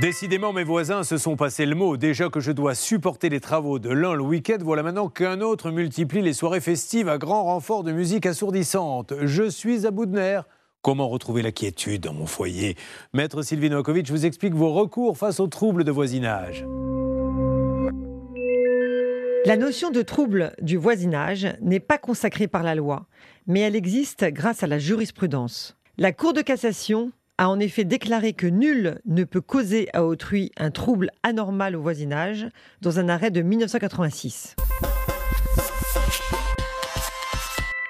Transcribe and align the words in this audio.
Décidément, 0.00 0.52
mes 0.52 0.62
voisins 0.62 1.04
se 1.04 1.16
sont 1.16 1.36
passés 1.36 1.64
le 1.64 1.74
mot. 1.74 1.96
Déjà 1.96 2.28
que 2.28 2.38
je 2.38 2.52
dois 2.52 2.74
supporter 2.74 3.30
les 3.30 3.40
travaux 3.40 3.78
de 3.78 3.88
l'un 3.88 4.12
le 4.12 4.22
week-end, 4.22 4.58
voilà 4.60 4.82
maintenant 4.82 5.08
qu'un 5.08 5.40
autre 5.40 5.70
multiplie 5.70 6.20
les 6.20 6.34
soirées 6.34 6.60
festives 6.60 7.08
à 7.08 7.16
grand 7.16 7.44
renfort 7.44 7.82
de 7.82 7.92
musique 7.92 8.26
assourdissante. 8.26 9.14
Je 9.22 9.48
suis 9.48 9.86
à 9.86 9.90
bout 9.90 10.04
de 10.04 10.14
nerfs. 10.14 10.44
Comment 10.82 11.08
retrouver 11.08 11.40
la 11.40 11.50
quiétude 11.50 12.02
dans 12.02 12.12
mon 12.12 12.26
foyer? 12.26 12.76
Maître 13.14 13.40
Sylvie 13.40 13.70
Novakovic 13.70 14.10
vous 14.10 14.26
explique 14.26 14.52
vos 14.52 14.70
recours 14.74 15.16
face 15.16 15.40
aux 15.40 15.46
troubles 15.46 15.82
de 15.82 15.92
voisinage. 15.92 16.66
La 19.46 19.56
notion 19.56 19.90
de 19.90 20.02
trouble 20.02 20.52
du 20.60 20.76
voisinage 20.76 21.48
n'est 21.62 21.80
pas 21.80 21.96
consacrée 21.96 22.48
par 22.48 22.62
la 22.62 22.74
loi, 22.74 23.06
mais 23.46 23.60
elle 23.60 23.74
existe 23.74 24.26
grâce 24.26 24.62
à 24.62 24.66
la 24.66 24.78
jurisprudence. 24.78 25.78
La 25.96 26.12
Cour 26.12 26.34
de 26.34 26.42
cassation 26.42 27.12
a 27.38 27.48
en 27.48 27.60
effet 27.60 27.84
déclaré 27.84 28.32
que 28.32 28.46
nul 28.46 29.00
ne 29.04 29.24
peut 29.24 29.40
causer 29.40 29.88
à 29.92 30.04
autrui 30.04 30.52
un 30.56 30.70
trouble 30.70 31.10
anormal 31.22 31.76
au 31.76 31.82
voisinage 31.82 32.48
dans 32.80 32.98
un 32.98 33.08
arrêt 33.08 33.30
de 33.30 33.42
1986. 33.42 34.56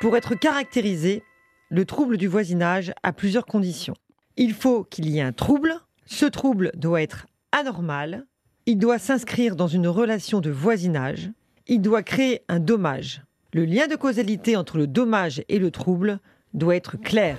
Pour 0.01 0.16
être 0.16 0.34
caractérisé, 0.34 1.23
le 1.70 1.85
trouble 1.85 2.16
du 2.16 2.29
voisinage 2.29 2.93
a 3.02 3.12
plusieurs 3.12 3.46
conditions. 3.46 3.95
Il 4.37 4.52
faut 4.52 4.85
qu'il 4.85 5.09
y 5.09 5.18
ait 5.18 5.23
un 5.23 5.32
trouble, 5.32 5.74
ce 6.04 6.26
trouble 6.26 6.70
doit 6.74 7.02
être 7.02 7.26
anormal, 7.52 8.26
il 8.66 8.79
doit 8.79 8.98
s'inscrire 8.98 9.57
dans 9.57 9.68
une 9.68 9.88
relation 9.88 10.40
de 10.40 10.51
voisinage, 10.51 11.30
il 11.66 11.80
doit 11.80 12.02
créer 12.02 12.42
un 12.48 12.60
dommage. 12.60 13.23
Le 13.52 13.65
lien 13.65 13.87
de 13.87 13.96
causalité 13.96 14.57
entre 14.57 14.76
le 14.76 14.87
dommage 14.87 15.42
et 15.48 15.59
le 15.59 15.70
trouble 15.70 16.20
doit 16.52 16.76
être 16.76 16.96
clair. 16.96 17.38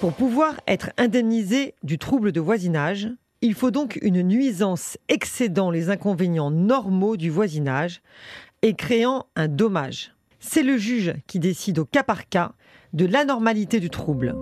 Pour 0.00 0.12
pouvoir 0.12 0.54
être 0.68 0.90
indemnisé 0.96 1.74
du 1.82 1.98
trouble 1.98 2.30
de 2.30 2.40
voisinage, 2.40 3.08
il 3.40 3.54
faut 3.54 3.72
donc 3.72 3.98
une 4.00 4.22
nuisance 4.22 4.96
excédant 5.08 5.72
les 5.72 5.90
inconvénients 5.90 6.52
normaux 6.52 7.16
du 7.16 7.30
voisinage 7.30 8.00
et 8.62 8.74
créant 8.74 9.26
un 9.34 9.48
dommage. 9.48 10.12
C'est 10.38 10.62
le 10.62 10.76
juge 10.76 11.14
qui 11.26 11.40
décide 11.40 11.80
au 11.80 11.84
cas 11.84 12.04
par 12.04 12.28
cas 12.28 12.52
de 12.92 13.06
l'anormalité 13.06 13.80
du 13.80 13.90
trouble. 13.90 14.36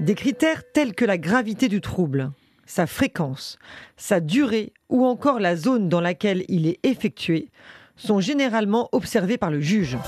Des 0.00 0.14
critères 0.14 0.62
tels 0.72 0.94
que 0.94 1.04
la 1.04 1.18
gravité 1.18 1.68
du 1.68 1.82
trouble, 1.82 2.30
sa 2.64 2.86
fréquence, 2.86 3.58
sa 3.98 4.18
durée 4.18 4.72
ou 4.88 5.04
encore 5.04 5.40
la 5.40 5.56
zone 5.56 5.90
dans 5.90 6.00
laquelle 6.00 6.46
il 6.48 6.66
est 6.66 6.78
effectué 6.84 7.50
sont 7.96 8.20
généralement 8.20 8.88
observés 8.92 9.36
par 9.36 9.50
le 9.50 9.60
juge. 9.60 9.98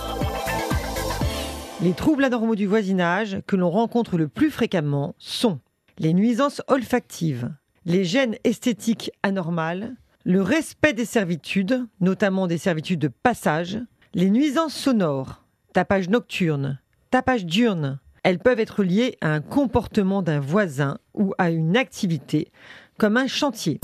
Les 1.83 1.94
troubles 1.94 2.22
anormaux 2.22 2.55
du 2.55 2.66
voisinage 2.66 3.42
que 3.48 3.56
l'on 3.56 3.69
rencontre 3.69 4.16
le 4.16 4.28
plus 4.28 4.50
fréquemment 4.50 5.16
sont 5.19 5.58
les 5.98 6.14
nuisances 6.14 6.62
olfactives, 6.69 7.52
les 7.86 8.05
gènes 8.05 8.36
esthétiques 8.44 9.11
anormales, 9.25 9.97
le 10.25 10.42
respect 10.42 10.92
des 10.92 11.05
servitudes, 11.05 11.84
notamment 12.00 12.47
des 12.47 12.58
servitudes 12.58 13.00
de 13.00 13.08
passage, 13.08 13.80
les 14.14 14.30
nuisances 14.30 14.77
sonores, 14.77 15.42
tapage 15.72 16.08
nocturne, 16.08 16.78
tapage 17.10 17.47
diurne. 17.47 17.98
Elles 18.22 18.38
peuvent 18.38 18.60
être 18.60 18.84
liées 18.84 19.19
à 19.20 19.34
un 19.34 19.41
comportement 19.41 20.22
d'un 20.22 20.38
voisin 20.38 20.99
ou 21.14 21.34
à 21.38 21.50
une 21.50 21.76
activité, 21.76 22.53
comme 22.97 23.16
un 23.16 23.26
chantier. 23.26 23.81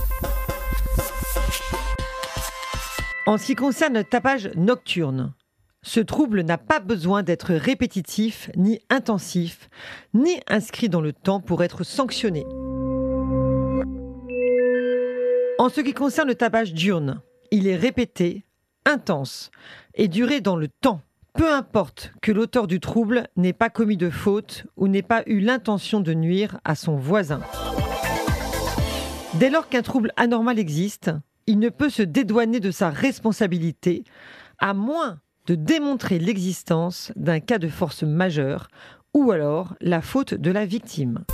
En 3.26 3.38
ce 3.38 3.47
qui 3.47 3.56
concerne 3.56 3.94
le 3.94 4.04
tapage 4.04 4.50
nocturne, 4.54 5.32
ce 5.88 6.00
trouble 6.00 6.43
n'a 6.43 6.59
pas 6.59 6.81
besoin 6.81 7.22
d'être 7.22 7.54
répétitif, 7.54 8.50
ni 8.56 8.78
intensif, 8.91 9.71
ni 10.12 10.38
inscrit 10.47 10.91
dans 10.91 11.00
le 11.00 11.15
temps 11.15 11.41
pour 11.41 11.65
être 11.65 11.82
sanctionné. 11.82 12.44
En 15.59 15.71
ce 15.71 15.81
qui 15.81 15.94
concerne 15.94 16.28
le 16.28 16.34
tapage 16.34 16.75
diurne, 16.75 17.22
il 17.50 17.66
est 17.66 17.77
répété, 17.77 18.44
intense 18.84 19.50
et 19.94 20.09
duré 20.09 20.43
dans 20.43 20.56
le 20.56 20.69
temps. 20.69 21.00
Peu 21.32 21.50
importe 21.50 22.12
que 22.21 22.32
l'auteur 22.32 22.66
du 22.66 22.81
trouble 22.81 23.27
n'ait 23.37 23.54
pas 23.54 23.71
commis 23.71 23.97
de 23.97 24.10
faute 24.10 24.66
ou 24.77 24.88
n'ait 24.88 25.03
pas 25.03 25.22
eu 25.27 25.41
l'intention 25.41 26.00
de 26.00 26.12
nuire 26.12 26.60
à 26.65 26.75
son 26.75 26.97
voisin. 26.97 27.41
Dès 29.34 29.48
lors 29.48 29.69
qu'un 29.69 29.82
trouble 29.82 30.12
anormal 30.16 30.59
existe, 30.59 31.10
il 31.47 31.59
ne 31.59 31.71
peut 31.71 31.91
se 31.91 32.03
dédouaner 32.03 32.60
de 32.60 32.71
sa 32.71 32.91
responsabilité, 32.91 34.04
à 34.59 34.75
moins 34.75 35.21
de 35.48 35.54
démontrer 35.54 36.19
l'existence 36.19 37.10
d'un 37.16 37.41
cas 37.41 37.56
de 37.59 37.69
force 37.69 38.03
majeure 38.03 38.69
ou 39.14 39.32
alors 39.32 39.75
la 39.81 40.03
faute 40.03 40.34
de 40.34 40.50
la 40.50 40.66
victime. 40.66 41.25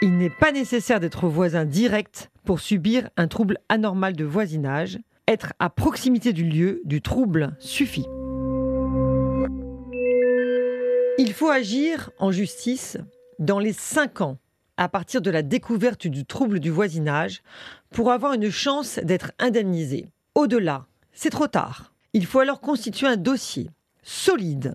Il 0.00 0.16
n'est 0.16 0.30
pas 0.30 0.52
nécessaire 0.52 1.00
d'être 1.00 1.26
voisin 1.26 1.64
direct 1.64 2.30
pour 2.44 2.60
subir 2.60 3.10
un 3.16 3.26
trouble 3.26 3.58
anormal 3.68 4.14
de 4.14 4.24
voisinage. 4.24 5.00
Être 5.26 5.52
à 5.58 5.68
proximité 5.68 6.32
du 6.32 6.44
lieu 6.44 6.80
du 6.84 7.02
trouble 7.02 7.56
suffit. 7.58 8.06
Il 11.18 11.32
faut 11.32 11.50
agir 11.50 12.10
en 12.20 12.30
justice 12.30 12.98
dans 13.40 13.58
les 13.58 13.72
5 13.72 14.20
ans 14.20 14.38
à 14.76 14.88
partir 14.88 15.22
de 15.22 15.30
la 15.30 15.42
découverte 15.42 16.06
du 16.06 16.24
trouble 16.24 16.60
du 16.60 16.70
voisinage 16.70 17.42
pour 17.90 18.12
avoir 18.12 18.34
une 18.34 18.50
chance 18.50 19.00
d'être 19.02 19.32
indemnisé. 19.40 20.13
Au-delà, 20.34 20.86
c'est 21.12 21.30
trop 21.30 21.46
tard. 21.46 21.94
Il 22.12 22.26
faut 22.26 22.40
alors 22.40 22.60
constituer 22.60 23.06
un 23.06 23.16
dossier 23.16 23.70
solide 24.02 24.74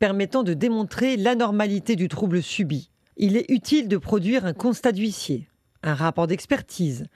permettant 0.00 0.42
de 0.42 0.52
démontrer 0.52 1.16
l'anormalité 1.16 1.94
du 1.94 2.08
trouble 2.08 2.42
subi. 2.42 2.90
Il 3.16 3.36
est 3.36 3.48
utile 3.48 3.86
de 3.86 3.96
produire 3.96 4.44
un 4.44 4.52
constat 4.52 4.92
d'huissier, 4.92 5.48
un 5.84 5.94
rapport 5.94 6.26
d'expertise, 6.26 7.06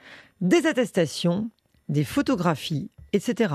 des 0.40 0.66
attestations, 0.66 1.50
des 1.88 2.04
photographies, 2.04 2.90
etc. 3.12 3.54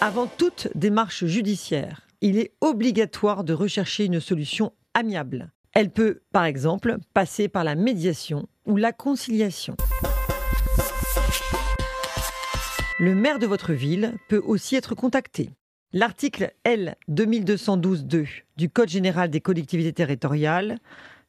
Avant 0.00 0.28
toute 0.28 0.68
démarche 0.76 1.24
judiciaire, 1.24 2.06
il 2.20 2.38
est 2.38 2.52
obligatoire 2.60 3.42
de 3.42 3.52
rechercher 3.52 4.04
une 4.04 4.20
solution 4.20 4.72
amiable. 4.94 5.50
Elle 5.74 5.90
peut, 5.90 6.20
par 6.32 6.44
exemple, 6.44 6.98
passer 7.14 7.48
par 7.48 7.64
la 7.64 7.74
médiation 7.74 8.48
ou 8.64 8.76
la 8.76 8.92
conciliation. 8.92 9.76
Le 13.00 13.14
maire 13.14 13.38
de 13.38 13.46
votre 13.46 13.74
ville 13.74 14.14
peut 14.28 14.42
aussi 14.44 14.74
être 14.74 14.96
contacté. 14.96 15.50
L'article 15.92 16.52
L 16.64 16.96
2212-2 17.08 18.26
du 18.56 18.68
Code 18.68 18.88
général 18.88 19.30
des 19.30 19.40
collectivités 19.40 19.92
territoriales 19.92 20.78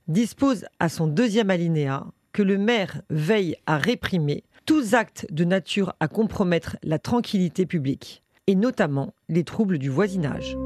dispose 0.07 0.65
à 0.79 0.89
son 0.89 1.05
deuxième 1.05 1.51
alinéa 1.51 2.07
que 2.33 2.41
le 2.41 2.57
maire 2.57 3.03
veille 3.11 3.55
à 3.67 3.77
réprimer 3.77 4.43
tous 4.65 4.95
actes 4.95 5.27
de 5.29 5.43
nature 5.43 5.93
à 5.99 6.07
compromettre 6.07 6.77
la 6.81 6.97
tranquillité 6.97 7.67
publique, 7.67 8.23
et 8.47 8.55
notamment 8.55 9.13
les 9.27 9.43
troubles 9.43 9.77
du 9.77 9.89
voisinage. 9.89 10.57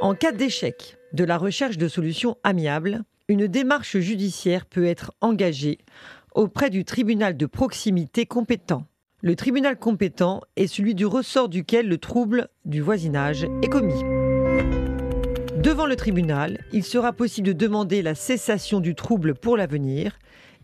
En 0.00 0.14
cas 0.14 0.32
d'échec 0.32 0.96
de 1.12 1.24
la 1.24 1.36
recherche 1.36 1.76
de 1.76 1.88
solutions 1.88 2.38
amiables, 2.44 3.02
une 3.28 3.46
démarche 3.46 3.98
judiciaire 3.98 4.64
peut 4.64 4.86
être 4.86 5.12
engagée 5.20 5.78
auprès 6.36 6.68
du 6.68 6.84
tribunal 6.84 7.36
de 7.36 7.46
proximité 7.46 8.26
compétent. 8.26 8.84
Le 9.22 9.34
tribunal 9.34 9.78
compétent 9.78 10.42
est 10.56 10.66
celui 10.66 10.94
du 10.94 11.06
ressort 11.06 11.48
duquel 11.48 11.88
le 11.88 11.96
trouble 11.96 12.48
du 12.66 12.82
voisinage 12.82 13.44
est 13.62 13.68
commis. 13.68 13.98
Devant 15.56 15.86
le 15.86 15.96
tribunal, 15.96 16.60
il 16.72 16.84
sera 16.84 17.14
possible 17.14 17.48
de 17.48 17.52
demander 17.54 18.02
la 18.02 18.14
cessation 18.14 18.80
du 18.80 18.94
trouble 18.94 19.34
pour 19.34 19.56
l'avenir 19.56 20.18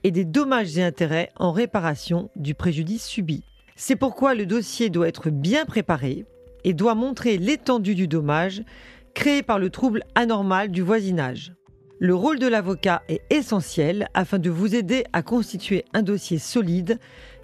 et 0.04 0.10
des 0.10 0.26
dommages 0.26 0.76
et 0.76 0.82
intérêts 0.82 1.30
en 1.36 1.52
réparation 1.52 2.30
du 2.36 2.54
préjudice 2.54 3.06
subi. 3.06 3.42
C'est 3.74 3.96
pourquoi 3.96 4.34
le 4.34 4.44
dossier 4.44 4.90
doit 4.90 5.08
être 5.08 5.30
bien 5.30 5.64
préparé 5.64 6.26
et 6.64 6.74
doit 6.74 6.94
montrer 6.94 7.38
l'étendue 7.38 7.94
du 7.94 8.08
dommage 8.08 8.62
créé 9.14 9.42
par 9.42 9.58
le 9.58 9.70
trouble 9.70 10.02
anormal 10.14 10.70
du 10.70 10.82
voisinage. 10.82 11.54
Le 12.04 12.16
rôle 12.16 12.40
de 12.40 12.48
l'avocat 12.48 13.02
est 13.08 13.22
essentiel 13.30 14.08
afin 14.12 14.40
de 14.40 14.50
vous 14.50 14.74
aider 14.74 15.04
à 15.12 15.22
constituer 15.22 15.84
un 15.94 16.02
dossier 16.02 16.40
solide 16.40 16.98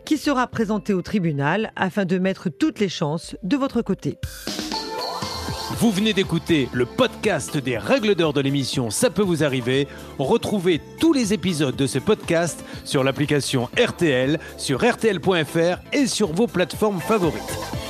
qui 0.04 0.18
sera 0.18 0.48
présenté 0.48 0.92
au 0.92 1.00
tribunal 1.00 1.70
afin 1.76 2.04
de 2.04 2.18
mettre 2.18 2.48
toutes 2.48 2.80
les 2.80 2.88
chances 2.88 3.36
de 3.44 3.56
votre 3.56 3.82
côté. 3.82 4.18
Vous 5.76 5.92
venez 5.92 6.12
d'écouter 6.12 6.68
le 6.72 6.86
podcast 6.86 7.56
des 7.56 7.78
règles 7.78 8.16
d'or 8.16 8.32
de 8.32 8.40
l'émission 8.40 8.90
Ça 8.90 9.10
peut 9.10 9.22
vous 9.22 9.44
arriver. 9.44 9.86
Retrouvez 10.18 10.80
tous 10.98 11.12
les 11.12 11.32
épisodes 11.32 11.76
de 11.76 11.86
ce 11.86 12.00
podcast 12.00 12.64
sur 12.84 13.04
l'application 13.04 13.68
RTL, 13.78 14.40
sur 14.56 14.80
rtl.fr 14.80 15.78
et 15.92 16.08
sur 16.08 16.32
vos 16.32 16.48
plateformes 16.48 16.98
favorites. 16.98 17.87